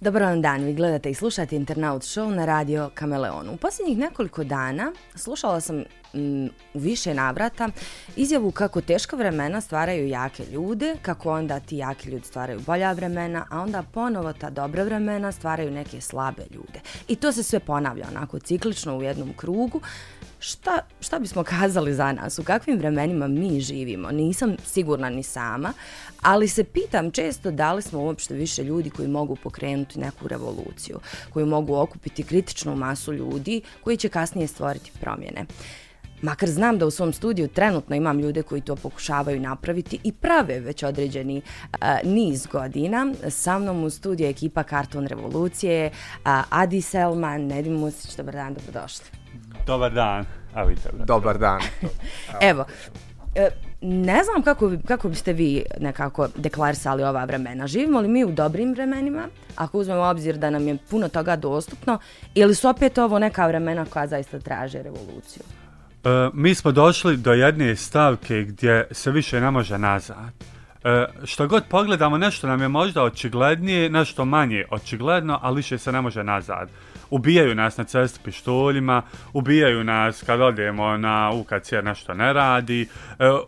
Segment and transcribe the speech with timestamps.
[0.00, 3.52] Dobar vam dan, vi gledate i slušate Internaut Show na radio Kameleonu.
[3.52, 5.76] U posljednjih nekoliko dana slušala sam
[6.14, 7.68] mm, u više navrata
[8.16, 13.46] izjavu kako teška vremena stvaraju jake ljude, kako onda ti jaki ljudi stvaraju bolja vremena,
[13.50, 16.80] a onda ponovo ta dobra vremena stvaraju neke slabe ljude.
[17.08, 19.80] I to se sve ponavlja onako ciklično u jednom krugu.
[20.46, 22.38] Šta, šta bismo kazali za nas?
[22.38, 24.10] U kakvim vremenima mi živimo?
[24.10, 25.72] Nisam sigurna ni sama,
[26.22, 31.00] ali se pitam često da li smo uopšte više ljudi koji mogu pokrenuti neku revoluciju,
[31.30, 35.46] koji mogu okupiti kritičnu masu ljudi koji će kasnije stvoriti promjene.
[36.22, 40.60] Makar znam da u svom studiju trenutno imam ljude koji to pokušavaju napraviti i prave
[40.60, 41.42] već određeni
[41.80, 43.12] a, niz godina.
[43.28, 45.90] Sa mnom u studiju ekipa Karton Revolucije,
[46.24, 49.25] a, Adi Selman, Nedim Musić, dobar dan, dobrodošli.
[49.66, 50.24] Dobar dan.
[50.54, 51.60] A vidite, Dobar dan.
[52.50, 52.64] Evo,
[53.34, 53.50] e,
[53.80, 57.66] ne znam kako, kako biste vi nekako deklarisali ova vremena.
[57.66, 61.98] Živimo li mi u dobrim vremenima, ako uzmemo obzir da nam je puno toga dostupno,
[62.34, 65.42] ili su opet ovo neka vremena koja zaista traže revoluciju?
[66.04, 70.32] E, mi smo došli do jedne stavke gdje se više ne može nazad.
[70.84, 75.92] E, što god pogledamo, nešto nam je možda očiglednije, nešto manje očigledno, ali više se
[75.92, 76.68] ne može nazad.
[77.10, 82.82] Ubijaju nas na cesti pištoljima, ubijaju nas kad odemo na UKC jer nešto ne radi,
[82.82, 82.86] e,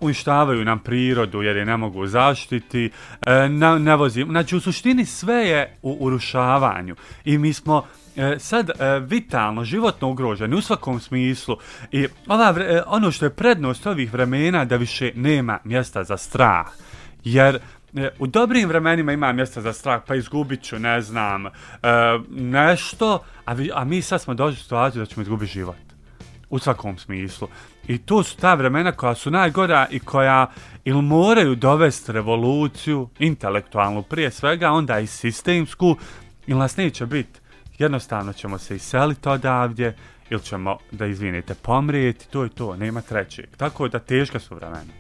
[0.00, 2.90] uništavaju nam prirodu jer je ne mogu zaštiti,
[3.26, 4.32] e, ne, ne vozimo.
[4.32, 7.86] Znači, u suštini sve je u urušavanju i mi smo
[8.16, 11.56] e, sad e, vitalno, životno ugroženi u svakom smislu
[11.92, 16.66] i ova, e, ono što je prednost ovih vremena da više nema mjesta za strah.
[17.24, 17.58] Jer
[17.96, 21.50] E, u dobrim vremenima ima mjesta za strah, pa izgubit ću, ne znam, e,
[22.30, 25.76] nešto, a, vi, a mi sad smo došli u situaciju da ćemo izgubiti život.
[26.50, 27.48] U svakom smislu.
[27.88, 30.46] I to su ta vremena koja su najgora i koja
[30.84, 35.96] ili moraju dovesti revoluciju, intelektualnu prije svega, onda i sistemsku,
[36.46, 37.40] ili nas neće biti.
[37.78, 39.96] Jednostavno ćemo se iseliti odavdje,
[40.30, 43.46] ili ćemo, da izvinite, pomrijeti, to je to, nema trećeg.
[43.56, 44.97] Tako da teška su vremena.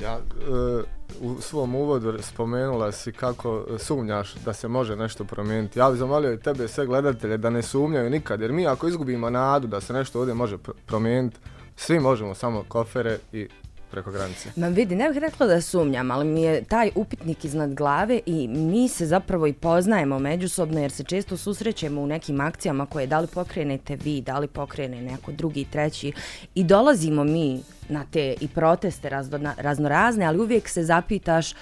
[0.00, 0.82] Ja, e,
[1.20, 5.78] u svom uvodu spomenula si kako sumnjaš da se može nešto promijeniti.
[5.78, 9.30] Ja bih zamolio i tebe sve gledatelje da ne sumnjaju nikad, jer mi ako izgubimo
[9.30, 11.36] nadu da se nešto ovdje može pr promijeniti,
[11.76, 13.48] svi možemo samo kofere i
[13.94, 14.48] preko granice.
[14.56, 18.48] Ma vidi, ne bih rekla da sumnjam, ali mi je taj upitnik iznad glave i
[18.48, 23.20] mi se zapravo i poznajemo međusobno jer se često susrećemo u nekim akcijama koje da
[23.20, 26.12] li pokrenete vi, da li pokrene neko drugi, treći
[26.54, 31.54] i dolazimo mi na te i proteste razno, raznorazne, ali uvijek se zapitaš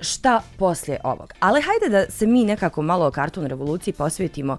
[0.00, 1.32] šta poslije ovog.
[1.40, 4.58] Ali hajde da se mi nekako malo o karton revoluciji posvetimo.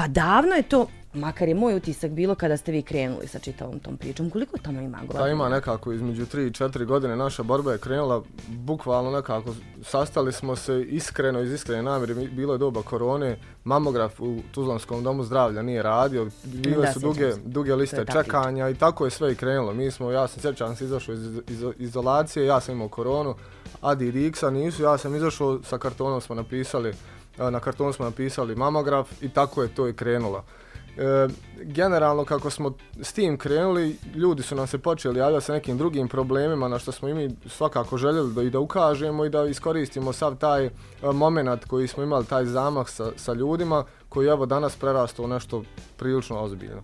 [0.00, 3.78] Pa davno je to makar je moj utisak bilo kada ste vi krenuli sa čitavom
[3.78, 5.20] tom pričom, koliko tamo ima godina?
[5.20, 10.32] Pa ima nekako između 3 i 4 godine naša borba je krenula bukvalno nekako, sastali
[10.32, 15.62] smo se iskreno iz iskrene namjere, bilo je doba korone, mamograf u Tuzlanskom domu zdravlja
[15.62, 19.74] nije radio, bile su duge, duge liste čekanja i tako je sve i krenulo.
[19.74, 23.34] Mi smo, ja sam sjećan se izašao iz, iz, izolacije, ja sam imao koronu,
[23.80, 26.94] Adi i Riksa nisu, ja sam izašao sa kartonom smo napisali,
[27.50, 30.44] na kartonu smo napisali mamograf i tako je to i krenulo.
[30.96, 31.28] E,
[31.62, 36.08] generalno kako smo s tim krenuli, ljudi su nam se počeli javljati sa nekim drugim
[36.08, 40.12] problemima na što smo i mi svakako željeli da i da ukažemo i da iskoristimo
[40.12, 40.70] sav taj e,
[41.12, 45.62] moment koji smo imali, taj zamah sa, sa ljudima koji evo danas prerastao nešto
[45.96, 46.82] prilično ozbiljno.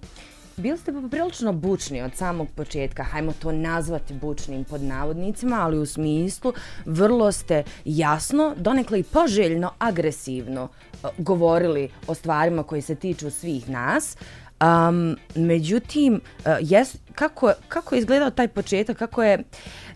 [0.58, 5.86] Bili ste poprilično bučni od samog početka, hajmo to nazvati bučnim pod navodnicima, ali u
[5.86, 6.52] smislu
[6.86, 13.70] vrlo ste jasno, donekle i poželjno, agresivno e, govorili o stvarima koje se tiču svih
[13.70, 14.16] nas.
[14.60, 19.42] Um, međutim, uh, jes, kako, kako je izgledao taj početak, kako je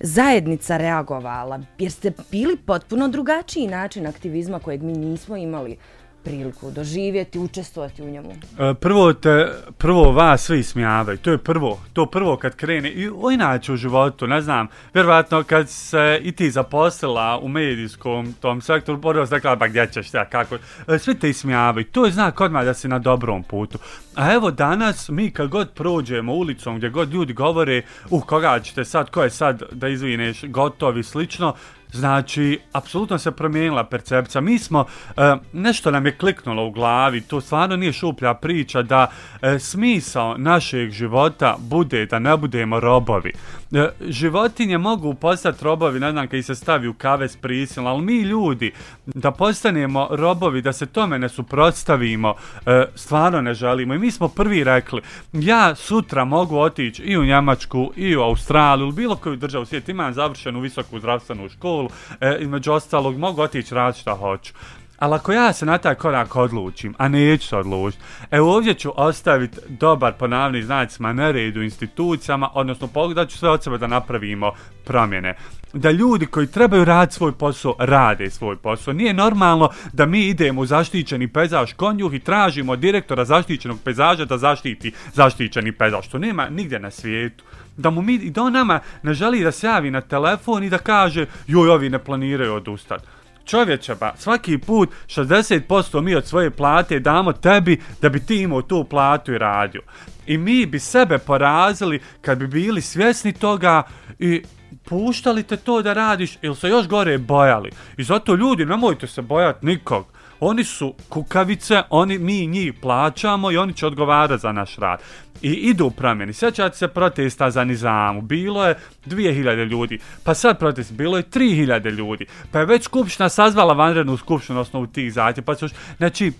[0.01, 1.61] zajednica reagovala?
[1.79, 5.77] Jer ste bili potpuno drugačiji način aktivizma kojeg mi nismo imali
[6.25, 8.31] priliku doživjeti, učestvovati u njemu?
[8.59, 13.11] E, prvo te, prvo vas svi smijavaju, to je prvo, to prvo kad krene i
[13.23, 18.61] o inače u životu, ne znam, vjerovatno kad se i ti zaposlila u medijskom tom
[18.61, 20.57] sektoru, borila se dakle, ba gdje ćeš, ja, kako,
[20.89, 23.79] e, svi te smijavaju, to je znak odmah da si na dobrom putu.
[24.15, 28.85] A evo danas mi kad god prođemo ulicom gdje god ljudi govore, uh, koga ćete
[28.85, 31.55] sad, ko je sad, da izvineš, gotovi, slično,
[31.93, 34.41] Znači, apsolutno se promijenila percepcija.
[34.41, 34.85] Mi smo,
[35.17, 39.07] e, nešto nam je kliknulo u glavi, to stvarno nije šuplja priča, da
[39.43, 43.33] e, smisao našeg života bude da ne budemo robovi.
[43.73, 48.03] E, životinje mogu postati robovi, ne znam, kada se stavi u kave s prisilom, ali
[48.03, 48.73] mi ljudi,
[49.07, 52.35] da postanemo robovi, da se tome ne suprotstavimo,
[52.67, 53.95] e, stvarno ne želimo.
[53.95, 55.03] I mi smo prvi rekli,
[55.33, 59.89] ja sutra mogu otići i u Njemačku, i u Australiju, ili bilo koju državu svijet,
[59.89, 61.80] imam završenu visoku zdravstvenu školu,
[62.21, 64.53] e, između ostalog, mogu otići raditi šta hoću.
[65.01, 68.93] Ali ako ja se na taj korak odlučim, a neću se odlučiti, e ovdje ću
[68.97, 74.53] ostaviti dobar ponavni znacima na redu institucijama, odnosno pogledat ću sve od sebe da napravimo
[74.85, 75.35] promjene.
[75.73, 78.95] Da ljudi koji trebaju raditi svoj posao, rade svoj posao.
[78.95, 84.39] Nije normalno da mi idemo u zaštićeni pezaž konjuh i tražimo direktora zaštićenog pezaža da
[84.39, 87.45] zaštiti zaštićeni pezaž, što nema nigdje na svijetu
[87.77, 90.79] da mu mi, da on nama ne želi da se javi na telefon i da
[90.79, 93.05] kaže joj, ovi ne planiraju odustati
[93.45, 98.63] čovječe ba, svaki put 60% mi od svoje plate damo tebi da bi ti imao
[98.63, 99.83] tu platu i radio.
[100.27, 103.83] I mi bi sebe porazili kad bi bili svjesni toga
[104.19, 104.43] i
[104.85, 107.71] puštali te to da radiš ili se još gore bojali.
[107.97, 110.07] I zato ljudi, nemojte se bojati nikog.
[110.41, 115.01] Oni su kukavice, oni mi njih plaćamo i oni će odgovarati za naš rad.
[115.43, 116.33] I idu u promjeni.
[116.33, 118.75] Sjećate se protesta za Nizamu, bilo je
[119.07, 124.17] 2000 ljudi, pa sad protest, bilo je 3000 ljudi, pa je već skupština sazvala vanrednu
[124.17, 126.33] skupštinu na osnovu tih zahtjeva, pa su, znači,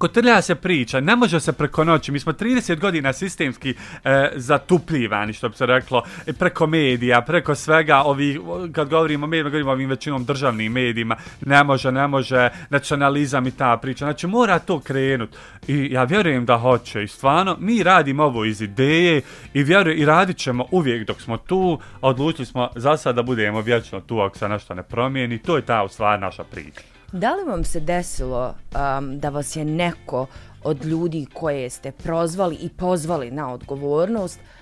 [0.00, 3.74] kotrlja se priča, ne može se preko noći, mi smo 30 godina sistemski
[4.04, 8.40] e, zatupljivani, što bi se reklo, e, preko medija, preko svega, ovi,
[8.72, 11.16] kad govorimo o medijima, govorimo o ovim većinom državnim medijima,
[11.46, 15.36] ne može, ne može, nacionalizam i ta priča, znači mora to krenut.
[15.68, 17.02] I ja vjerujem da hoće.
[17.02, 19.22] I stvarno, mi radimo ovo iz ideje
[19.54, 23.22] i vjerujem i radit ćemo uvijek dok smo tu, a odlučili smo za sad da
[23.22, 26.99] budemo vječno tu ako se nešto ne promijeni, to je ta u stvari naša priča.
[27.12, 28.54] Da li vam se desilo
[28.98, 30.26] um, da vas je neko
[30.64, 34.59] od ljudi koje ste prozvali i pozvali na odgovornost uh,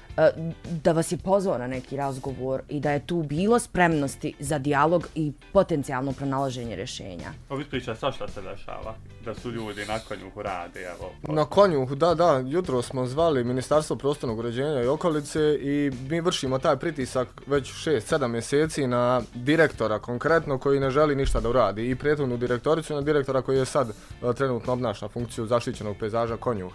[0.83, 5.09] da vas je pozvao na neki razgovor i da je tu bilo spremnosti za dijalog
[5.15, 7.33] i potencijalno pronalaženje rješenja.
[7.49, 8.95] Ovi priča sa šta se dešava?
[9.25, 11.11] Da su ljudi na konjuhu rade, evo.
[11.23, 12.43] Na konjuhu, da, da.
[12.47, 18.29] Jutro smo zvali Ministarstvo prostornog uređenja i okolice i mi vršimo taj pritisak već 6-7
[18.29, 23.43] mjeseci na direktora konkretno koji ne želi ništa da uradi i prijetovnu direktoricu na direktora
[23.43, 26.73] koji je sad uh, trenutno obnaša funkciju zaštićenog pejzaža konjuh.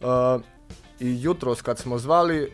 [0.00, 0.06] Uh,
[1.00, 2.48] I jutros kad smo zvali, e,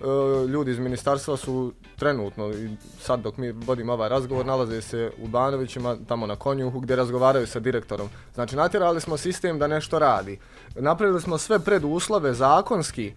[0.49, 5.29] ljudi iz ministarstva su trenutno, i sad dok mi vodimo ovaj razgovor, nalaze se u
[5.29, 8.09] Banovićima, tamo na konjuhu, gdje razgovaraju sa direktorom.
[8.35, 10.39] Znači, natjerali smo sistem da nešto radi.
[10.75, 13.13] Napravili smo sve preduslove zakonski, e,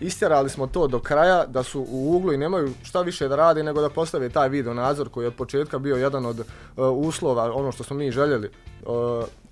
[0.00, 3.62] istjerali smo to do kraja, da su u uglu i nemaju šta više da radi
[3.62, 6.44] nego da postave taj video nadzor koji je od početka bio jedan od e,
[6.82, 8.50] uslova, ono što smo mi željeli e,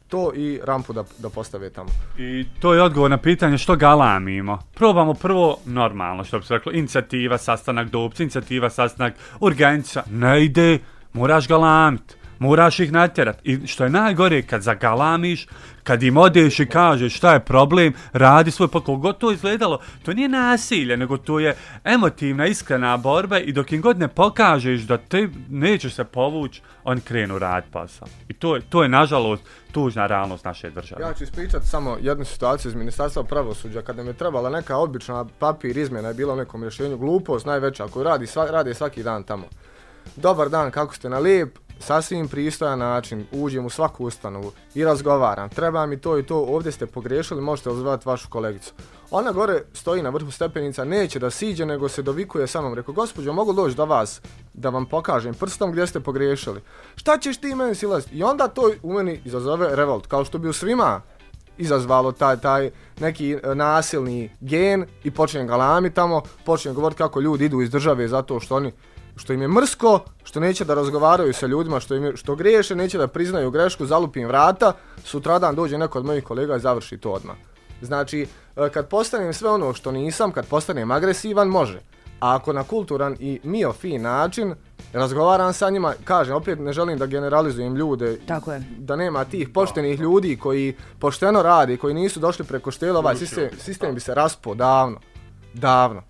[0.08, 1.88] to i rampu da, da postave tamo.
[2.18, 4.58] I to je odgovor na pitanje što galamimo.
[4.74, 10.04] Probamo prvo normalno, što bi se reklo, inicijativa, sastanak dopci, inicijativa, sastanak urgencija.
[10.10, 10.78] Ne ide,
[11.12, 13.40] moraš galamit, Moraš ih natjerat.
[13.44, 15.46] I što je najgore, kad zagalamiš,
[15.86, 20.12] kad im odeš i kažeš šta je problem, radi svoj pa kogod to izgledalo, to
[20.12, 24.98] nije nasilje, nego to je emotivna, iskrena borba i dok im god ne pokažeš da
[24.98, 28.08] te nećeš se povući, oni krenu rad posao.
[28.28, 29.42] I to je, to je nažalost
[29.72, 31.02] tužna realnost naše države.
[31.02, 33.82] Ja ću ispričati samo jednu situaciju iz Ministarstva pravosuđa.
[33.82, 37.86] Kada mi je trebala neka obična papir izmjena je bila u nekom rješenju glupost najveća
[37.88, 39.46] koju radi, sva, radi svaki dan tamo.
[40.16, 41.65] Dobar dan, kako ste na lijep?
[41.80, 46.72] Sasvim pristojan način uđem u svaku ustanovu i razgovaram, treba mi to i to, ovdje
[46.72, 48.72] ste pogrešili, možete ozvati vašu kolegicu.
[49.10, 52.74] Ona gore stoji na vrhu stepenica, neće da siđe, nego se dovikuje sa mnom.
[52.74, 54.20] Rekao, gospođo, mogu doći do vas
[54.54, 56.60] da vam pokažem prstom gdje ste pogriješili.
[56.96, 58.16] Šta ćeš ti meni silaziti?
[58.16, 61.00] I onda to u meni izazove revolt, kao što bi u svima
[61.58, 67.44] izazvalo taj, taj neki e, nasilni gen i počinjem galami tamo, počinjem govoriti kako ljudi
[67.44, 68.72] idu iz države zato što oni
[69.16, 72.76] što im je mrsko, što neće da razgovaraju sa ljudima, što, im je, što griješe,
[72.76, 74.72] neće da priznaju grešku, zalupim vrata,
[75.04, 77.36] sutradan dođe neko od mojih kolega i završi to odmah.
[77.82, 81.80] Znači, e, kad postanem sve ono što nisam, kad postanem agresivan, može.
[82.20, 84.54] A ako na kulturan i mio fin način
[84.92, 88.62] razgovaram sa njima, kažem, opet ne želim da generalizujem ljude, Tako je.
[88.78, 93.48] da nema tih poštenih ljudi koji pošteno radi, koji nisu došli preko štela, ovaj sistem,
[93.58, 95.00] sistem bi se raspo davno.
[95.54, 96.02] Davno.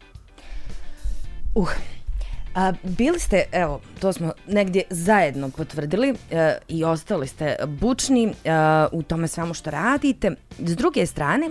[1.54, 1.68] Uh,
[2.56, 8.32] A, bili ste, evo, to smo negdje zajedno potvrdili e, i ostali ste bučni e,
[8.92, 10.30] u tome svemu što radite.
[10.58, 11.50] S druge strane,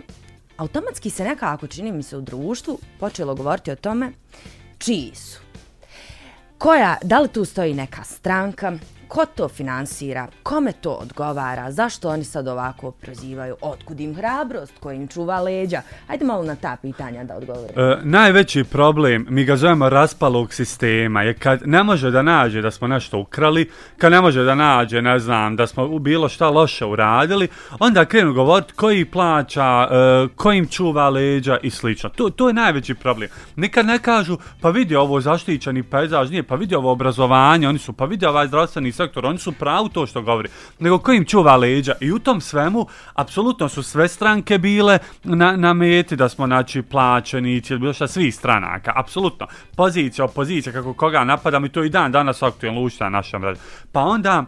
[0.58, 4.12] automatski se nekako, čini mi se, u društvu počelo govoriti o tome
[4.78, 5.40] čiji su.
[6.58, 8.74] Koja, da li tu stoji neka stranka,
[9.16, 14.92] ko to finansira, kome to odgovara, zašto oni sad ovako prozivaju, otkud im hrabrost, ko
[14.92, 15.82] im čuva leđa.
[16.08, 17.80] Hajde malo na ta pitanja da odgovorim.
[17.80, 22.72] E, najveći problem, mi ga zovemo raspalog sistema, je kad ne može da nađe da
[22.72, 26.86] smo nešto ukrali, kad ne može da nađe, ne znam, da smo bilo šta loše
[26.86, 27.48] uradili,
[27.80, 32.10] onda krenu govoriti koji plaća, e, kojim čuva leđa i slično.
[32.10, 33.30] To, to je najveći problem.
[33.56, 37.94] Nikad ne kažu, pa vidi ovo zaštićeni pejzaž, nije, pa vidi ovo obrazovanje, oni su,
[37.94, 41.94] pa vidi ovaj zdravstveni sektor, oni su pravu to što govori, nego kojim čuva leđa.
[42.02, 46.82] I u tom svemu, apsolutno su sve stranke bile na, na meti da smo, znači,
[46.82, 49.48] plaćenici ili bilo šta, svih stranaka, apsolutno.
[49.76, 53.60] Pozicija, opozicija, kako koga napadamo i to i dan danas aktualno ušta na našem radu.
[53.92, 54.46] Pa onda,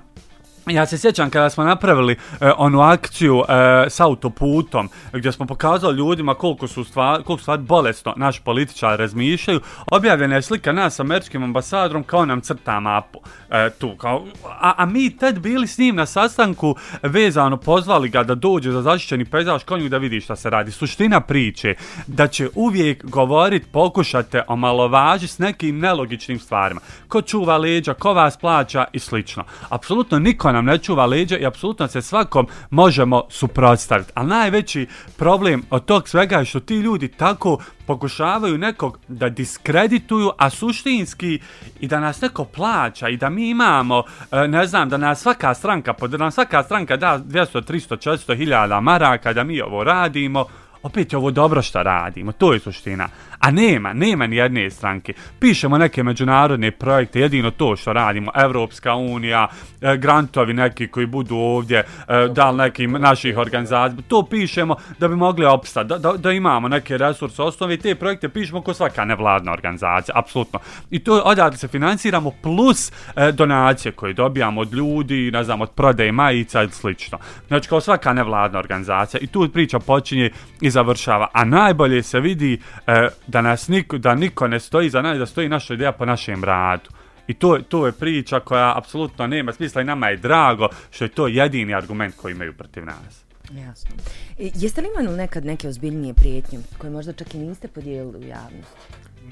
[0.69, 5.97] Ja se sjećam kada smo napravili e, onu akciju e, s autoputom gdje smo pokazali
[5.97, 11.00] ljudima koliko su stvar, koliko stvar bolesno naši političari razmišljaju, objavljena je slika nas s
[11.00, 13.19] američkim ambasadorom kao nam crta mapu.
[13.51, 14.25] E, tu, kao,
[14.62, 18.81] a, a mi tad bili s njim na sastanku vezano, pozvali ga da dođe za
[18.81, 20.71] zaštićeni pejzaž konju da vidi šta se radi.
[20.71, 21.75] Suština priče
[22.07, 26.81] da će uvijek govorit, pokušate omalovaži s nekim nelogičnim stvarima.
[27.07, 29.43] Ko čuva leđa, ko vas plaća i slično.
[29.69, 34.12] Apsolutno niko nam ne čuva leđa i apsolutno se svakom možemo suprotstaviti.
[34.16, 34.88] Ali najveći
[35.18, 41.40] problem od tog svega je što ti ljudi tako pokušavaju nekog da diskredituju, a suštinski
[41.80, 45.54] i da nas neko plaća i da mi imamo, e, ne znam, da nas svaka
[45.54, 50.46] stranka, da nam svaka stranka da 200, 300, 400 hiljada maraka da mi ovo radimo,
[50.84, 53.08] opet je ovo dobro što radimo, to je suština.
[53.39, 55.13] A nema, nema ni jedne stranke.
[55.39, 59.48] Pišemo neke međunarodne projekte, jedino to što radimo, Evropska unija,
[59.82, 65.08] e, grantovi neki koji budu ovdje, e, da li nekim naših organizacija, to pišemo da
[65.08, 68.74] bi mogli opstati, da, da, da imamo neke resurse osnove i te projekte pišemo ko
[68.74, 70.60] svaka nevladna organizacija, apsolutno.
[70.91, 75.72] I to odatle se financiramo plus e, donacije koje dobijamo od ljudi, ne znam, od
[75.72, 77.17] prodaje majica i slično.
[77.48, 80.29] Znači kao svaka nevladna organizacija i tu priča počinje
[80.62, 81.27] i završava.
[81.34, 85.25] A najbolje se vidi e, da nas niko, da niko ne stoji za nas, da
[85.25, 86.89] stoji naša ideja po našem radu.
[87.27, 91.10] I to, to je priča koja apsolutno nema smisla i nama je drago što je
[91.10, 93.24] to jedini argument koji imaju protiv nas.
[93.51, 93.96] Jasno.
[94.38, 98.27] I, jeste li imali nekad neke ozbiljnije prijetnje koje možda čak i niste podijelili u
[98.27, 98.77] javnost?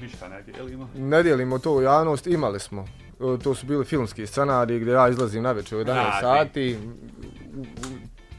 [0.00, 0.90] Ništa ne dijelimo.
[0.96, 2.84] Ne dijelimo to u javnost, imali smo.
[3.20, 6.78] E, to su bili filmski scenariji gdje ja izlazim na večer u 11 sati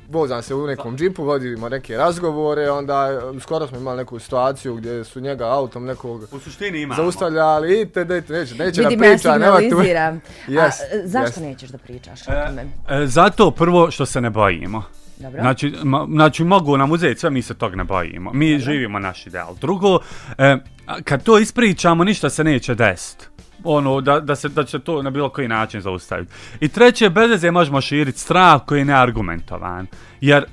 [0.09, 4.75] vozam se u nekom džipu, vodimo neke razgovore, onda e, skoro smo imali neku situaciju
[4.75, 7.03] gdje su njega autom nekog u suštini imamo.
[7.03, 9.33] zaustavljali i te dejte, neće, neće Vidim, da priča.
[9.33, 10.21] Vidim, ja signaliziram.
[10.47, 10.61] yes,
[11.03, 11.43] A, zašto yes.
[11.43, 12.65] nećeš da pričaš o tome?
[12.89, 14.83] E, e, zato prvo što se ne bojimo.
[15.17, 15.41] Dobro.
[15.41, 18.33] Znači, ma, znači, mogu nam uzeti sve, mi se tog ne bojimo.
[18.33, 18.65] Mi Dobro.
[18.65, 19.55] živimo naš ideal.
[19.61, 19.99] Drugo,
[20.37, 20.57] e,
[21.03, 23.25] kad to ispričamo, ništa se neće desiti
[23.67, 26.33] ono da, da se da će to na bilo koji način zaustaviti.
[26.59, 29.87] I treće bez veze možemo širiti strah koji je neargumentovan.
[30.21, 30.45] Jer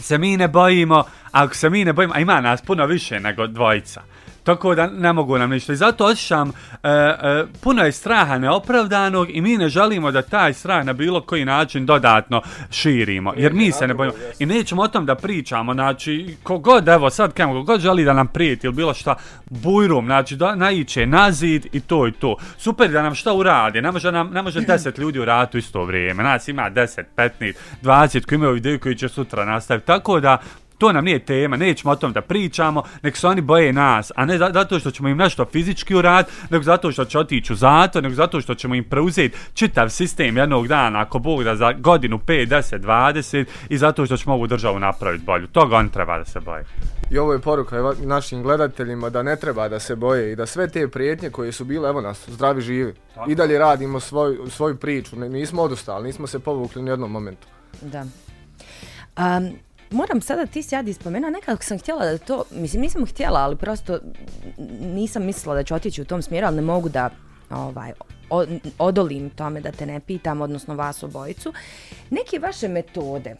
[0.00, 3.46] se mi ne bojimo, ako se mi ne bojimo, a ima nas puno više nego
[3.46, 4.02] dvojica.
[4.46, 5.72] Tako da ne mogu nam ništa.
[5.72, 10.52] I zato osjećam, e, e, puno je straha neopravdanog i mi ne želimo da taj
[10.52, 13.32] strah na bilo koji način dodatno širimo.
[13.36, 14.14] Jer mi se ne bojimo.
[14.38, 15.74] I nećemo o tom da pričamo.
[15.74, 19.14] Znači, kogod, evo sad kamo, kogod želi da nam prijeti ili bilo šta,
[19.50, 22.36] bujrum, znači da naiće na zid i to i to.
[22.58, 23.82] Super da nam šta uradi.
[23.82, 26.22] Ne može, nam, ne može 10 ljudi u ratu isto vrijeme.
[26.22, 29.86] Nas ima 10, 15, 20 koji imaju ideju koji će sutra nastaviti.
[29.86, 30.38] Tako da,
[30.78, 34.24] To nam nije tema, nećemo o tom da pričamo, nek se oni boje nas, a
[34.24, 38.02] ne zato što ćemo im nešto fizički urad, nego zato što će otići u zatvor,
[38.02, 42.18] nego zato što ćemo im preuzeti čitav sistem jednog dana, ako Bog da za godinu
[42.18, 45.46] 5, 10, 20 i zato što ćemo ovu državu napraviti bolju.
[45.46, 46.64] Toga on treba da se boje.
[47.10, 50.68] I ovo je poruka našim gledateljima da ne treba da se boje i da sve
[50.68, 52.94] te prijetnje koje su bile, evo nas, zdravi živi.
[53.14, 53.30] Tako.
[53.30, 57.46] I dalje radimo svoj, svoju priču, nismo odustali, nismo se povukli u jednom momentu.
[57.82, 58.04] Da.
[59.16, 59.56] Um,
[59.96, 63.56] moram sada ti si ja spomenuo, nekako sam htjela da to, mislim nisam htjela, ali
[63.56, 63.98] prosto
[64.80, 67.10] nisam mislila da ću otići u tom smjeru, ali ne mogu da
[67.50, 67.92] ovaj,
[68.78, 71.52] odolim tome da te ne pitam, odnosno vas obojicu.
[72.10, 73.36] Neke vaše metode,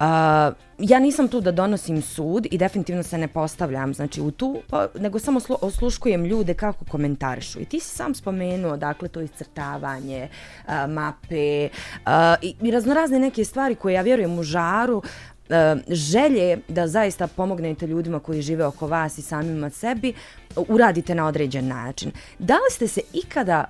[0.00, 4.56] Uh, ja nisam tu da donosim sud i definitivno se ne postavljam znači u tu,
[4.70, 7.60] pa, nego samo slu, osluškujem ljude kako komentarišu.
[7.60, 10.28] I ti si sam spomenuo, dakle, to iscrtavanje,
[10.66, 11.68] uh, mape
[12.06, 15.02] uh, i, i raznorazne neke stvari koje ja vjerujem u žaru
[15.48, 20.14] E, želje da zaista pomognete ljudima koji žive oko vas i samima sebi,
[20.56, 22.12] uradite na određen način.
[22.38, 23.64] Da li ste se ikada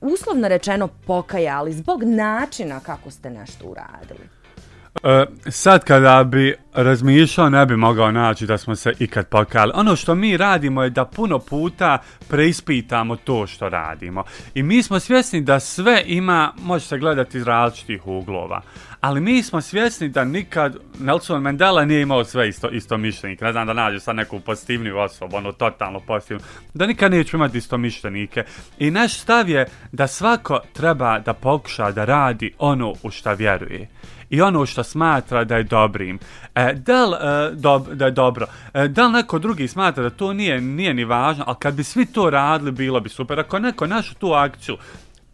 [0.00, 4.38] uslovno rečeno pokajali zbog načina kako ste nešto uradili?
[5.02, 9.72] E, sad kada bi razmišljao ne bi mogao naći da smo se ikad pokali.
[9.74, 14.24] Ono što mi radimo je da puno puta preispitamo to što radimo.
[14.54, 18.62] I mi smo svjesni da sve ima, može se gledati iz različitih uglova.
[19.00, 23.44] Ali mi smo svjesni da nikad Nelson Mandela nije imao sve isto, isto mišljenike.
[23.44, 26.42] Ne znam da nađe sad neku pozitivniju osobu, ono totalno pozitivnu.
[26.74, 28.44] Da nikad neću imati isto mišljenike.
[28.78, 33.88] I naš stav je da svako treba da pokuša da radi ono u šta vjeruje
[34.30, 36.18] i ono što smatra da je dobrim.
[36.54, 38.46] E, da, li, e, dob, da je dobro?
[38.74, 41.84] E, da li neko drugi smatra da to nije, nije ni važno, ali kad bi
[41.84, 43.40] svi to radili, bilo bi super.
[43.40, 44.76] Ako neko našu tu akciju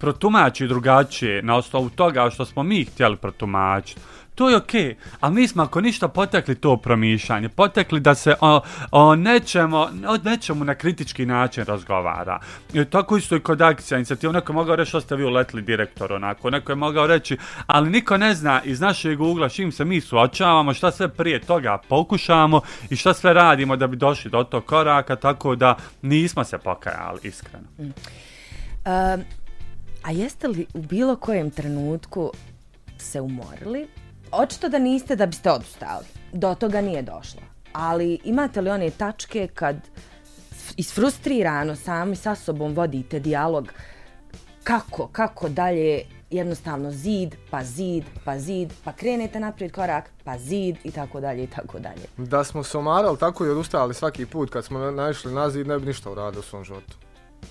[0.04, 4.00] protumači drugačije na osnovu toga što smo mi htjeli protumačiti,
[4.34, 4.94] to je okej, okay.
[5.20, 10.16] ali mi smo ako ništa potekli to promišljanje, potekli da se o, o, nečemu, o
[10.25, 12.40] nečemu na kritički način razgovara.
[12.73, 15.62] I tako isto i kod akcija inicijativa, neko je mogao reći što ste vi uletli
[15.62, 19.84] direktor onako, neko je mogao reći, ali niko ne zna iz našeg ugla čim se
[19.84, 24.44] mi suočavamo, šta sve prije toga pokušamo i šta sve radimo da bi došli do
[24.44, 27.66] tog koraka, tako da nismo se pokajali iskreno.
[27.78, 27.92] Mm.
[28.87, 29.25] Um,
[30.04, 32.30] a jeste li u bilo kojem trenutku
[32.99, 33.88] se umorili
[34.32, 36.04] očito da niste da biste odustali.
[36.32, 37.40] Do toga nije došlo.
[37.73, 39.76] Ali imate li one tačke kad
[40.76, 43.73] isfrustrirano sami sa sobom vodite dijalog
[44.64, 50.76] kako, kako dalje jednostavno zid, pa zid, pa zid, pa krenete naprijed korak, pa zid
[50.84, 52.06] i tako dalje i tako dalje.
[52.16, 55.78] Da smo se omarali tako i odustali svaki put kad smo naišli na zid, ne
[55.78, 56.96] bi ništa uradio u svom životu.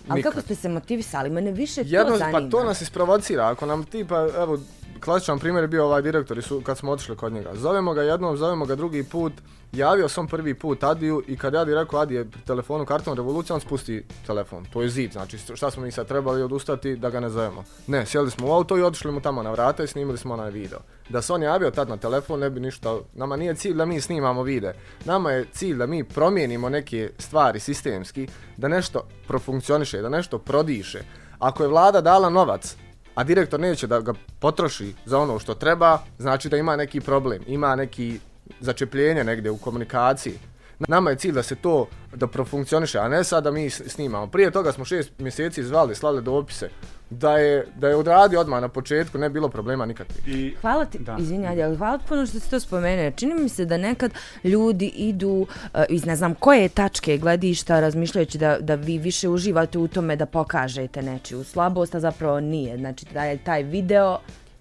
[0.08, 1.30] Ali kako ste se motivisali?
[1.30, 2.40] Mene više Jedno, to zanima.
[2.40, 3.50] Pa to nas isprovocira.
[3.50, 4.60] Ako nam tipa, evo,
[5.04, 7.50] klasičan primjer je bio ovaj direktor su, kad smo otišli kod njega.
[7.54, 9.34] Zovemo ga jednom, zovemo ga drugi put,
[9.72, 13.54] javio sam prvi put Adiju i kad Adi rekao Adi je pri telefonu karton revolucija,
[13.54, 14.66] on spusti telefon.
[14.74, 17.64] To je zid, znači šta smo mi sad trebali odustati da ga ne zovemo.
[17.88, 20.52] Ne, sjeli smo u auto i otišli mu tamo na vrata i snimili smo onaj
[20.52, 20.80] video.
[21.10, 24.02] Da se on javio tad na telefon ne bi ništa, nama nije cilj da mi
[24.02, 24.74] snimamo vide.
[25.06, 31.04] Nama je cilj da mi promijenimo neke stvari sistemski, da nešto profunkcioniše, da nešto prodiše.
[31.40, 32.76] Ako je vlada dala novac
[33.16, 37.42] a direktor neće da ga potroši za ono što treba, znači da ima neki problem,
[37.48, 38.20] ima neki
[38.60, 40.40] začepljenje negdje u komunikaciji.
[40.80, 44.28] Nama je cilj da se to da profunkcioniše, a ne sad da mi snimamo.
[44.28, 46.70] Prije toga smo šest mjeseci zvali, slali dopise,
[47.10, 50.28] da je, da je odradio odmah na početku, ne bilo problema nikakvih.
[50.28, 53.12] I, hvala ti, izvini, ali hvala ti puno što si to spomenuo.
[53.12, 54.12] Čini mi se da nekad
[54.44, 59.78] ljudi idu uh, iz ne znam koje tačke gledišta razmišljajući da, da vi više uživate
[59.78, 62.78] u tome da pokažete nečiju slabost, a zapravo nije.
[62.78, 64.20] Znači da je taj video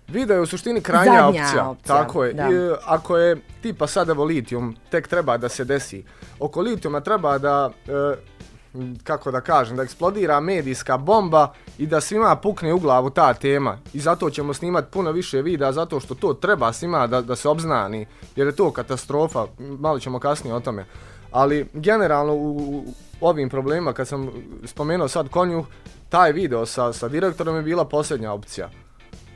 [0.08, 1.68] Video je u suštini krajnja opcija.
[1.68, 1.96] opcija.
[1.96, 2.32] Tako je.
[2.32, 2.48] Da.
[2.50, 6.04] I, e, ako je tipa sad evo litijum, tek treba da se desi.
[6.38, 8.16] Oko litijuma treba da, e,
[9.04, 13.78] kako da kažem, da eksplodira medijska bomba i da svima pukne u glavu ta tema.
[13.92, 17.48] I zato ćemo snimati puno više videa, zato što to treba svima da, da se
[17.48, 18.06] obznani.
[18.36, 20.86] Jer je to katastrofa, malo ćemo kasnije o tome.
[21.30, 24.30] Ali generalno u, u ovim problemima, kad sam
[24.64, 25.64] spomenuo sad konju,
[26.08, 28.70] taj video sa, sa direktorom je bila posljednja opcija.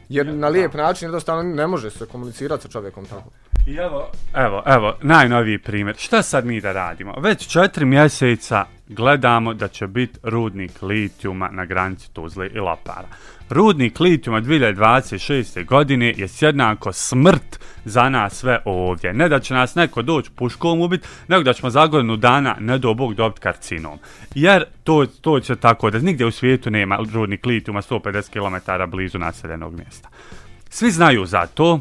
[0.09, 3.31] Jer na lijep način jednostavno ne može se komunicirati sa čovjekom tako.
[3.67, 5.97] I evo, evo, evo, najnoviji primjer.
[5.99, 7.15] Šta sad mi da radimo?
[7.19, 13.09] Već četiri mjeseca gledamo da će biti rudnik litijuma na granici Tuzle i Lopara.
[13.51, 15.65] Rudnik litijuma 2026.
[15.65, 19.13] godine je sjednako smrt za nas sve ovdje.
[19.13, 22.79] Ne da će nas neko doći puškom ubiti, nego da ćemo za godinu dana ne
[22.79, 23.99] do Bog dobiti karcinom.
[24.35, 29.19] Jer to, to će tako da nigdje u svijetu nema rudnik litijuma 150 km blizu
[29.19, 30.09] naseljenog mjesta.
[30.69, 31.81] Svi znaju za to,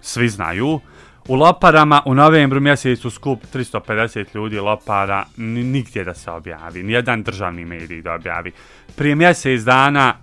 [0.00, 0.80] svi znaju,
[1.28, 7.64] U Loparama u novembru mjesecu skup 350 ljudi Lopara nigdje da se objavi, nijedan državni
[7.64, 8.52] medij da objavi.
[8.96, 10.14] Prije mjesec dana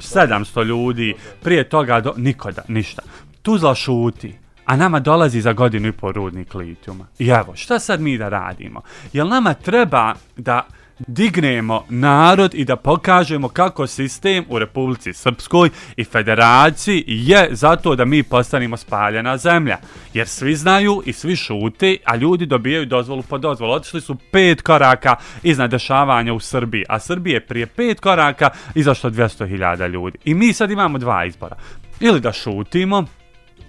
[0.00, 3.02] 700 ljudi, prije toga do, nikoda, ništa.
[3.42, 4.34] Tuzla šuti,
[4.64, 7.06] a nama dolazi za godinu i pol rudnik litijuma.
[7.18, 8.82] I evo, šta sad mi da radimo?
[9.12, 10.66] Jel nama treba da
[11.06, 18.04] dignemo narod i da pokažemo kako sistem u Republici Srpskoj i Federaciji je zato da
[18.04, 19.78] mi postanemo spaljena zemlja.
[20.14, 23.72] Jer svi znaju i svi šute, a ljudi dobijaju dozvolu po dozvolu.
[23.72, 29.10] Otišli su pet koraka iznad dešavanja u Srbiji, a Srbije je prije pet koraka izašlo
[29.10, 30.18] 200.000 ljudi.
[30.24, 31.56] I mi sad imamo dva izbora.
[32.00, 33.04] Ili da šutimo,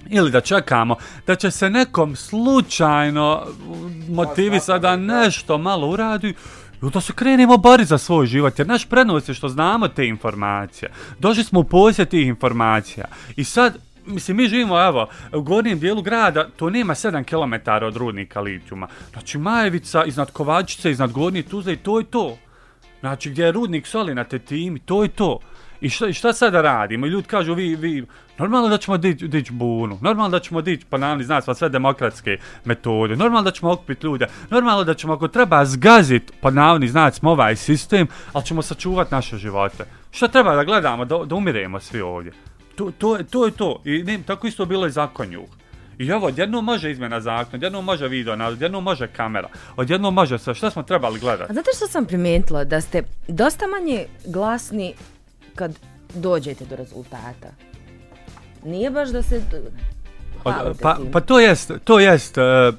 [0.09, 0.95] ili da čekamo
[1.27, 3.45] da će se nekom slučajno
[4.09, 6.33] motivi sada nešto malo uradi
[6.81, 10.07] I da se krenemo bari za svoj život, jer naš prednost je što znamo te
[10.07, 10.91] informacije.
[11.19, 13.05] Došli smo u posjed tih informacija.
[13.35, 17.95] I sad, mislim, mi živimo, evo, u gornjem dijelu grada, to nema 7 km od
[17.95, 18.87] rudnika litijuma.
[19.11, 22.37] Znači, Majevica, iznad Kovačice, iznad Gornje Tuzle i to je to.
[22.99, 25.39] Znači, gdje je rudnik soli na tetimi, to je to.
[25.81, 27.05] I šta, šta sad da radimo?
[27.05, 28.05] I ljudi kažu, vi, vi,
[28.37, 32.37] normalno da ćemo dići dić bunu, normalno da ćemo dići, pa navni, pa sve demokratske
[32.65, 37.31] metode, normalno da ćemo okupiti ljude, normalno da ćemo ako treba zgazit, pa navni, smo
[37.31, 39.85] ovaj sistem, ali ćemo sačuvati naše živote.
[40.11, 42.31] Šta treba da gledamo, da, da umiremo svi ovdje?
[42.75, 43.81] To, to, je- to je to.
[43.85, 45.43] I ne, tako isto bilo i zakonju.
[45.99, 50.39] I evo, odjednom može izmjena zakona, odjednom može video, nadzor, odjednom može kamera, odjednom može
[50.39, 50.55] sve.
[50.55, 51.51] Šta smo trebali gledati?
[51.51, 52.63] A znate što sam primijetila?
[52.63, 54.93] Da ste dosta manje glasni
[55.55, 55.79] kad
[56.13, 57.49] dođete do rezultata.
[58.63, 59.41] Nije baš da se
[60.43, 61.12] hvalite Pa, tim.
[61.12, 62.71] pa to jest, to jest e,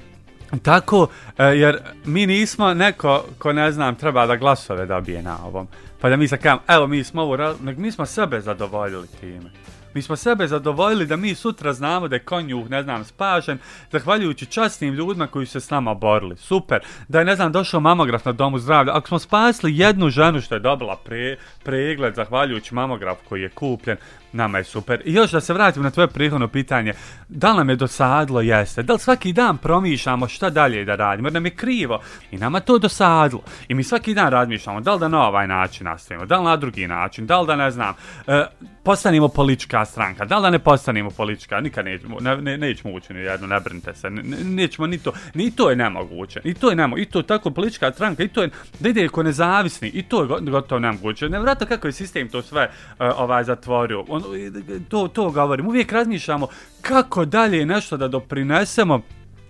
[0.63, 1.07] tako,
[1.37, 5.67] e, jer mi nismo neko ko ne znam treba da glasove dobije na ovom.
[6.01, 9.51] Pa da mi sad kažem, evo mi smo ovo, nego mi smo sebe zadovoljili time.
[9.93, 13.57] Mi smo sebe zadovoljili da mi sutra znamo da je konjuh, ne znam, spašen,
[13.91, 16.37] zahvaljujući časnim ljudima koji su se s nama borili.
[16.37, 16.81] Super.
[17.07, 18.97] Da je, ne znam, došao mamograf na domu zdravlja.
[18.97, 23.97] Ako smo spasili jednu ženu što je dobila pre, pregled, zahvaljujući mamograf koji je kupljen,
[24.33, 25.01] nama je super.
[25.05, 26.93] I još da se vratim na tvoje prihodno pitanje,
[27.27, 28.41] da li nam je dosadlo?
[28.41, 28.83] Jeste.
[28.83, 31.27] Da li svaki dan promišljamo šta dalje da radimo?
[31.27, 31.99] Jer nam je krivo.
[32.31, 33.43] I nama to dosadlo.
[33.67, 36.55] I mi svaki dan razmišljamo da li da na ovaj način nastavimo, da li na
[36.55, 37.95] drugi način, da li da ne znam,
[38.27, 38.45] e,
[38.83, 43.13] postanimo politička stranka, da li da ne postanimo politička, nikad nećemo, ne, ne, nećemo ući
[43.13, 46.69] ni jedno, ne brinite se, ne, nećemo ni to, ni to je nemoguće, i to
[46.69, 49.87] je nemoguće, i to je tako politička stranka, i to je, da ide ko nezavisni,
[49.87, 52.69] i to je gotovo nemoguće, Nevratno kako je sistem to sve e,
[53.17, 56.47] ovaj zatvorio, On, Ono, to, to govorim, uvijek razmišljamo
[56.81, 59.01] kako dalje nešto da doprinesemo,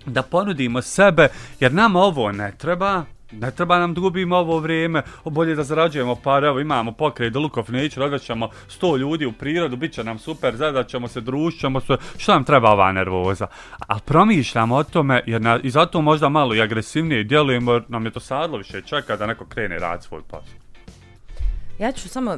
[0.05, 1.27] da ponudimo sebe,
[1.60, 6.15] jer nama ovo ne treba, ne treba nam da gubimo ovo vrijeme, bolje da zarađujemo
[6.15, 8.49] par, evo imamo pokret do Lukov Nature, odvećemo
[8.81, 12.71] 100 ljudi u prirodu, bit će nam super, zadaćemo se, drušćemo se, šta nam treba
[12.71, 13.47] ova nervoza?
[13.88, 18.05] A promišljamo o tome, jer na, i zato možda malo i agresivnije djelujemo, jer nam
[18.05, 20.62] je to sadlo više čeka da neko krene rad svoj posao.
[21.79, 22.38] Ja ću samo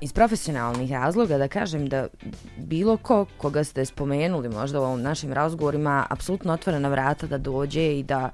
[0.00, 2.06] iz profesionalnih razloga da kažem da
[2.56, 7.98] bilo ko koga ste spomenuli možda u ovom našim razgovorima apsolutno otvorena vrata da dođe
[7.98, 8.30] i da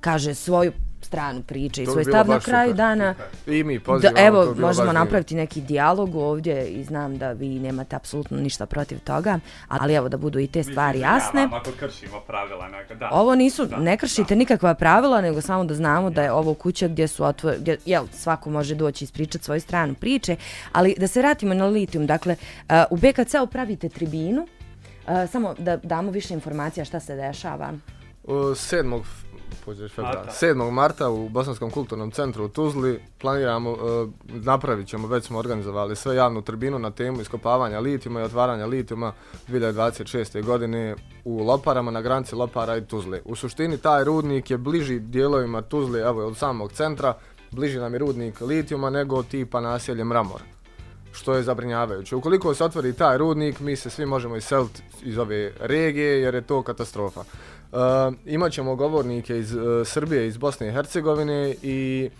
[0.00, 2.76] kaže svoju stranu priče i To svoj stav na kraju super.
[2.76, 3.14] dana.
[3.46, 4.92] I mi Da, pozivamo, to evo, bilo možemo baš divno.
[4.92, 10.08] napraviti neki dijalog ovdje i znam da vi nemate apsolutno ništa protiv toga, ali evo
[10.08, 11.48] da budu i te stvari jasne.
[11.52, 13.08] Ako kršimo pravila neka, da.
[13.12, 17.08] Ovo nisu, ne kršite nikakva pravila, nego samo da znamo da je ovo kuća gdje
[17.08, 20.36] su otvor, gdje, jel, svako može doći ispričati svoju stranu priče,
[20.72, 22.36] ali da se vratimo na litijum, dakle,
[22.68, 27.72] uh, u BKC-u pravite tribinu, uh, samo da damo više informacija šta se dešava.
[28.24, 29.02] U 7.
[29.64, 30.46] Pođeš februara, Marta.
[30.46, 30.70] 7.
[30.70, 33.76] marta u Bosanskom kulturnom centru u Tuzli planiramo, e,
[34.24, 39.12] napravit ćemo, već smo organizovali sve javnu tribinu na temu iskopavanja litijuma i otvaranja litijuma
[39.48, 40.44] 2026.
[40.44, 43.20] godine u Loparama, na granici Lopara i Tuzle.
[43.24, 47.14] U suštini taj rudnik je bliži dijelovima Tuzle, evo od samog centra,
[47.50, 50.57] bliži nam je rudnik litijuma nego tipa naselje Mramor
[51.12, 52.16] što je zabrinjavajuće.
[52.16, 56.42] Ukoliko se otvori taj rudnik, mi se svi možemo iseliti iz ove regije jer je
[56.42, 57.20] to katastrofa.
[57.20, 57.76] E,
[58.26, 62.10] imat ćemo govornike iz e, Srbije, iz Bosne i Hercegovine i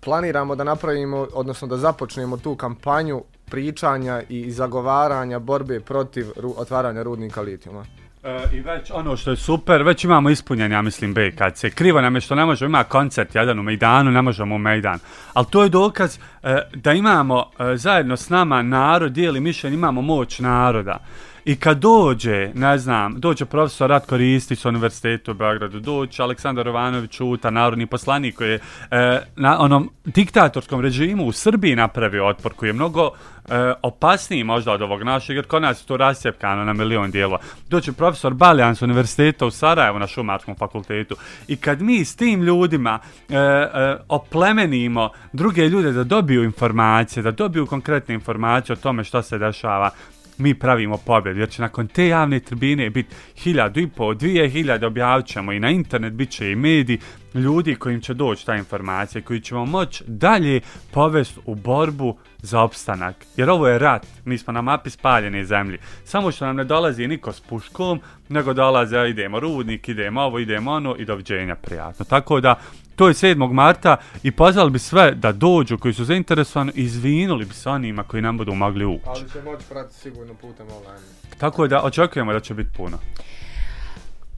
[0.00, 7.02] planiramo da napravimo, odnosno da započnemo tu kampanju pričanja i zagovaranja borbe protiv ru- otvaranja
[7.02, 7.84] rudnika litijuma.
[8.24, 11.64] E, I već ono što je super, već imamo ispunjen, ja mislim, BKC.
[11.74, 14.98] Krivo nam je što ne možemo, ima koncert jedan u Mejdanu, ne možemo u Mejdan.
[15.32, 20.02] Ali to je dokaz e, da imamo e, zajedno s nama narod, dijeli mišljenje, imamo
[20.02, 20.98] moć naroda.
[21.44, 26.66] I kad dođe, ne znam, dođe profesor Ratko Ristić s univerzitetu u Beogradu, dođe Aleksandar
[26.66, 32.54] Jovanović Uta, narodni poslanik koji je e, na onom diktatorskom režimu u Srbiji napravio otpor
[32.54, 33.10] koji je mnogo
[33.50, 37.38] e, opasniji možda od ovog našeg, jer kod nas je to rasjepkano na milion dijelova.
[37.68, 41.16] Doći profesor Baljan s univerziteta u Sarajevu na Šumarskom fakultetu
[41.48, 47.30] i kad mi s tim ljudima e, e, oplemenimo druge ljude da dobiju informacije, da
[47.30, 49.90] dobiju konkretne informacije o tome što se dešava,
[50.40, 54.86] mi pravimo pobjed, jer će nakon te javne tribine biti hiljadu i po, dvije hiljade
[54.86, 56.98] objavit ćemo i na internet, bit će i mediji,
[57.34, 63.16] ljudi kojim će doći ta informacija, koji ćemo moći dalje povesti u borbu za opstanak.
[63.36, 65.78] Jer ovo je rat, mi smo na mapi spaljene zemlje.
[66.04, 70.70] Samo što nam ne dolazi niko s puškom, nego dolaze, idemo rudnik, idemo ovo, idemo
[70.70, 72.04] ono i doviđenja prijatno.
[72.04, 72.54] Tako da,
[73.00, 73.52] to je 7.
[73.52, 78.02] marta i pozvali bi sve da dođu koji su zainteresovani i izvinuli bi se onima
[78.02, 79.02] koji nam budu mogli ući.
[79.06, 81.06] Ali će moći pratiti sigurno putem online.
[81.38, 82.98] Tako da očekujemo da će biti puno.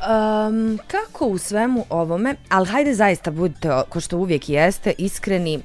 [0.00, 5.60] Um, kako u svemu ovome, ali hajde zaista budite, ko što uvijek jeste, iskreni,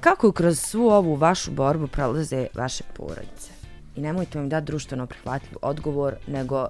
[0.00, 3.50] kako kroz svu ovu vašu borbu prolaze vaše porodice?
[3.96, 6.68] I nemojte mi dati društveno prihvatljiv odgovor, nego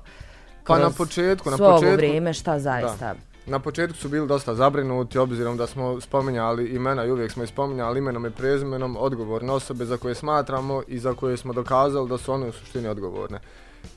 [0.67, 3.15] Pa kroz na početku, na svo ovo početku- vrijeme šta zaista?
[3.47, 7.49] Na početku su bili dosta zabrinuti, obzirom da smo spominjali imena i uvijek smo ih
[7.49, 12.19] spominjali imenom i prezimenom odgovorne osobe za koje smatramo i za koje smo dokazali da
[12.19, 13.39] su one u suštini odgovorne.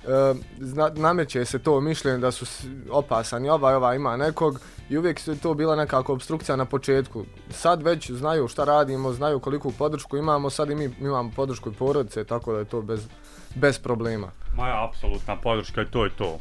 [0.03, 2.45] E, zna, nameće se to mišljenje da su
[2.91, 7.25] opasani, ova ova ima nekog i uvijek se to bila nekako obstrukcija na početku.
[7.49, 11.73] Sad već znaju šta radimo, znaju koliko podršku imamo, sad i mi imamo podršku i
[11.73, 13.07] porodice, tako da je to bez,
[13.55, 14.31] bez problema.
[14.55, 16.39] Moja apsolutna podrška je to i to.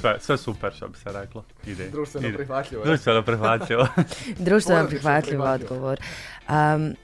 [0.00, 1.44] Sve, sve super, što bi se reklo.
[1.66, 1.90] Ide.
[1.90, 2.36] Društveno ide.
[2.36, 2.84] prihvatljivo.
[2.84, 2.88] je.
[2.88, 3.86] Društveno prihvatljivo.
[4.38, 5.74] Društveno prihvatljiv prihvatljivo.
[5.74, 6.00] odgovor.
[6.48, 6.94] Um,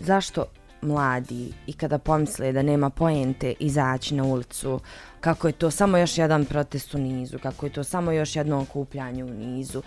[0.00, 0.44] zašto
[0.82, 4.80] mladi i kada pomisle da nema poente izaći na ulicu,
[5.20, 8.60] kako je to samo još jedan protest u nizu, kako je to samo još jedno
[8.60, 9.82] okupljanje u nizu,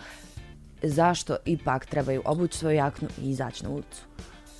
[0.82, 4.02] zašto ipak trebaju obući svoju jaknu i izaći na ulicu?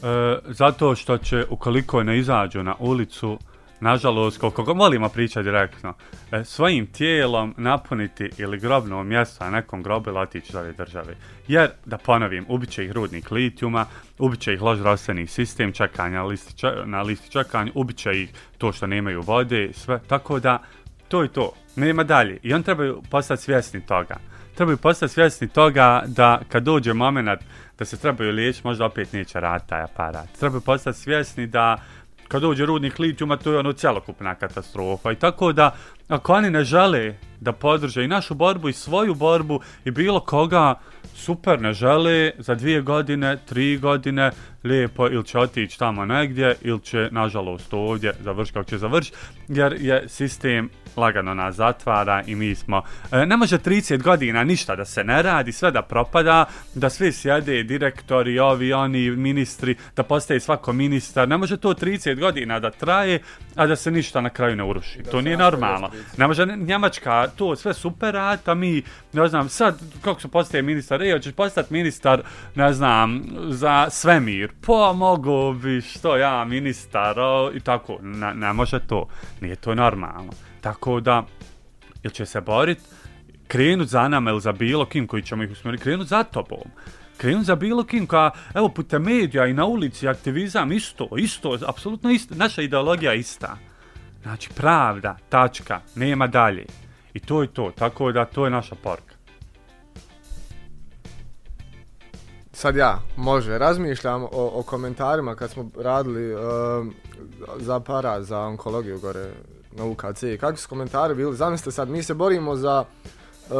[0.04, 3.38] E, zato što će, ukoliko ne izađu na ulicu,
[3.80, 5.94] nažalost, koliko god volimo pričati direktno,
[6.32, 11.16] e, svojim tijelom napuniti ili grobno mjesto na nekom grobu ili otići iz ove države.
[11.48, 13.86] Jer, da ponovim, ubit će ih rudnik litijuma,
[14.18, 18.30] ubit će ih loš zdravstveni sistem čekanja listi, ča, na listi čekanja, ubit će ih
[18.58, 20.00] to što nemaju vode, sve.
[20.08, 20.62] Tako da,
[21.08, 21.52] to je to.
[21.76, 22.40] Nema dalje.
[22.44, 24.18] I on trebaju postati svjesni toga.
[24.56, 27.42] Trebaju postati svjesni toga da kad dođe moment
[27.80, 30.28] da se trebaju liječiti, možda opet neće raditi taj aparat.
[30.40, 31.78] Trebaju postati svjesni da
[32.28, 35.12] kad dođe rudnik litijuma, to je ono cjelokupna katastrofa.
[35.12, 35.76] I tako da,
[36.08, 40.80] ako oni ne žele da podrže i našu borbu i svoju borbu i bilo koga,
[41.16, 44.32] super ne žele za dvije godine, tri godine,
[44.64, 49.18] lijepo ili će otići tamo negdje ili će nažalost ovdje završiti kako će završiti
[49.48, 54.76] jer je sistem lagano nas zatvara i mi smo e, ne može 30 godina ništa
[54.76, 60.04] da se ne radi sve da propada da svi sjede direktori ovi oni ministri da
[60.04, 61.28] postaje svako ministar.
[61.28, 63.20] Ne može to 30 godina da traje
[63.56, 65.02] a da se ništa na kraju ne uruši.
[65.02, 68.84] Da to nije normalno ne može Njemačka to sve super rad, a pa mi,
[69.14, 72.22] ne znam, sad kako se postaje ministar, ej, hoćeš postati ministar,
[72.56, 78.54] ne znam, za svemir, pa mogu bi, što ja, ministar, o, i tako, ne, ne
[78.54, 79.08] može to,
[79.42, 80.32] nije to normalno.
[80.62, 81.24] Tako da,
[82.04, 82.80] ili će se borit,
[83.48, 86.70] krenut za nama ili za bilo kim koji ćemo ih usmjeriti, krenut za tobom.
[87.18, 92.12] Krenut za bilo kim koja, evo, putem medija i na ulici, aktivizam, isto, isto, apsolutno
[92.12, 93.58] isto, naša ideologija ista.
[94.28, 96.66] Znači, pravda, tačka, nema dalje.
[97.14, 99.16] I to je to, tako da to je naša poruka.
[102.52, 106.94] Sad ja, može, razmišljam o, o komentarima kad smo radili um,
[107.58, 109.30] za para, za onkologiju gore
[109.72, 110.24] na UKC.
[110.40, 111.36] Kakvi su komentari bili?
[111.36, 112.84] Zamislite sad, mi se borimo za
[113.50, 113.56] uh,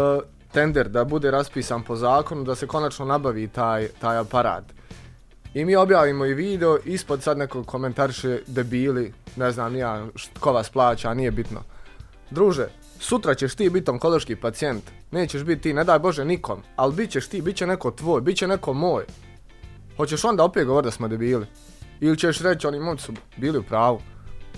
[0.52, 4.77] tender da bude raspisan po zakonu, da se konačno nabavi taj, taj aparat.
[5.58, 10.08] I mi objavimo i video, ispod sad neko komentarše debili, ne znam ja,
[10.40, 11.64] ko vas plaća, nije bitno.
[12.30, 12.68] Druže,
[13.00, 17.12] sutra ćeš ti biti onkološki pacijent, nećeš biti ti, ne daj Bože nikom, ali bit
[17.12, 19.06] ćeš ti, bit će neko tvoj, bit će neko moj.
[19.98, 21.46] Hoćeš onda opet govor da smo debili?
[22.00, 24.02] Ili ćeš reći oni momci su bili u pravu?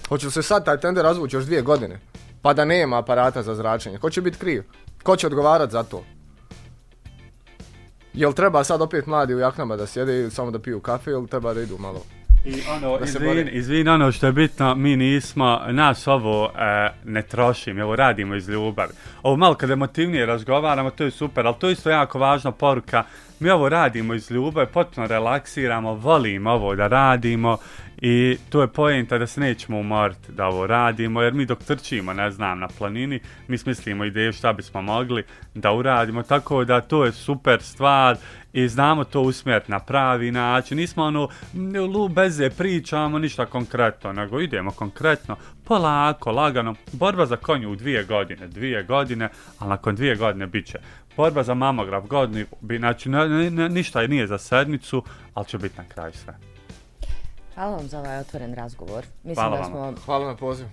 [0.09, 1.99] Hoće se sad taj tender razvući još dvije godine?
[2.41, 3.97] Pa da nema aparata za zračenje.
[3.97, 4.63] Ko će biti kriv?
[5.03, 6.03] Ko će odgovarat za to?
[8.13, 11.27] Jel treba sad opet mladi u jaknama da sjede ili samo da piju kafe ili
[11.27, 12.01] treba da idu malo?
[12.45, 17.21] I ono, Da izvin, izvin, ono što je bitno, mi nismo, nas ovo e, ne
[17.21, 18.91] trošim, ovo radimo iz ljubavi.
[19.23, 23.03] Ovo malo kada emotivnije razgovaramo, to je super, ali to je isto jako važna poruka.
[23.39, 27.57] Mi ovo radimo iz ljubavi, potpuno relaksiramo, volimo ovo da radimo
[28.01, 32.13] i to je poenta da se nećemo umoriti da ovo radimo, jer mi dok trčimo,
[32.13, 35.23] ne znam, na planini, mi smislimo ideju šta bismo mogli
[35.55, 38.17] da uradimo, tako da to je super stvar
[38.53, 40.77] i znamo to usmjeriti na pravi način.
[40.77, 41.29] Nismo ono,
[41.93, 46.75] lu beze pričamo ništa konkretno, nego idemo konkretno, polako, lagano.
[46.91, 50.79] Borba za konju u dvije godine, dvije godine, ali nakon dvije godine bit će.
[51.17, 53.09] Borba za mamograf godinu, bi, znači
[53.69, 56.58] ništa nije za sedmicu, ali će biti na kraju sve.
[57.59, 59.05] Hvala vam za ovaj otvoren razgovor.
[59.23, 60.65] Mislim Hvala da smo Hvala na poziv.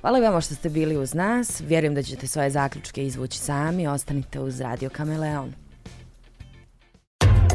[0.00, 1.60] Hvala i vama što ste bili uz nas.
[1.60, 3.86] Vjerujem da ćete svoje zaključke izvući sami.
[3.86, 5.52] Ostanite uz Radio Kameleon.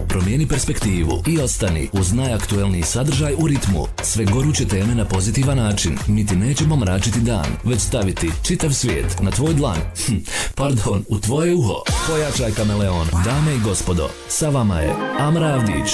[0.09, 3.85] Promijeni perspektivu i ostani uz najaktuelniji sadržaj u ritmu.
[4.03, 5.97] Sve goruće teme na pozitivan način.
[6.07, 9.79] Mi ti nećemo mračiti dan, već staviti čitav svijet na tvoj dlan.
[10.05, 10.15] Hm,
[10.55, 11.83] pardon, u tvoje uho.
[12.07, 13.07] Pojačaj kameleon.
[13.25, 15.89] Dame i gospodo, sa vama je Amra Avdić.